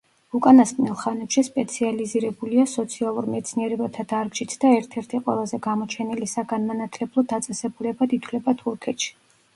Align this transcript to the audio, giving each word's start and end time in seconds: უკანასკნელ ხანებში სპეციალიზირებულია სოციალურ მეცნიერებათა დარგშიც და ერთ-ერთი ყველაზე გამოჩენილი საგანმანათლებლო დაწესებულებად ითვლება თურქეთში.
უკანასკნელ 0.37 0.93
ხანებში 1.01 1.41
სპეციალიზირებულია 1.49 2.63
სოციალურ 2.71 3.27
მეცნიერებათა 3.33 4.07
დარგშიც 4.13 4.55
და 4.65 4.71
ერთ-ერთი 4.79 5.21
ყველაზე 5.29 5.61
გამოჩენილი 5.69 6.31
საგანმანათლებლო 6.35 7.29
დაწესებულებად 7.35 8.17
ითვლება 8.21 8.61
თურქეთში. 8.65 9.15